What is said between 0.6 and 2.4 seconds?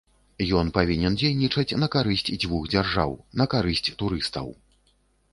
павінен дзейнічаць на карысць